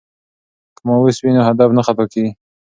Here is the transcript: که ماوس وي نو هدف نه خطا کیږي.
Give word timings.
که 0.75 0.81
ماوس 0.87 1.17
وي 1.19 1.31
نو 1.35 1.41
هدف 1.49 1.69
نه 1.77 1.81
خطا 1.87 2.05
کیږي. 2.11 2.31